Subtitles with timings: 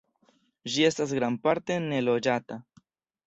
[0.75, 2.61] Ĝi estas grandparte neloĝata.